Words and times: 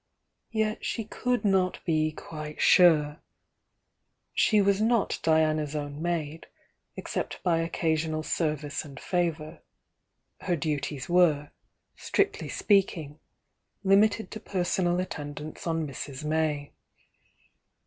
Yet 0.49 0.83
she 0.83 1.03
could 1.03 1.45
not 1.45 1.77
be 1.85 2.11
quito 2.11 2.55
sure. 2.57 3.17
She 4.33 4.59
was 4.59 4.81
not 4.81 5.19
Diana's 5.21 5.75
own 5.75 6.01
maid, 6.01 6.47
except 6.95 7.43
by 7.43 7.59
occasional 7.59 8.23
service 8.23 8.83
and 8.83 8.99
favour,— 8.99 9.61
her 10.39 10.55
duties 10.55 11.07
were, 11.07 11.51
strictly 11.95 12.49
speaking, 12.49 13.19
limited 13.83 14.31
to 14.31 14.39
personal 14.39 14.99
attendance 14.99 15.67
on 15.67 15.85
Mrs. 15.85 16.23
May. 16.25 16.71